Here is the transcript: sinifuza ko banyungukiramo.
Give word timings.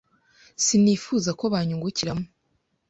sinifuza 0.63 1.29
ko 1.39 1.45
banyungukiramo. 1.53 2.25